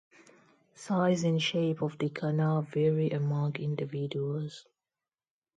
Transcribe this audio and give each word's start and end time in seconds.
Size 0.73 1.25
and 1.27 1.39
shape 1.39 1.83
of 1.83 1.95
the 1.99 2.09
canal 2.09 2.63
vary 2.63 3.11
among 3.11 3.57
individuals. 3.57 4.65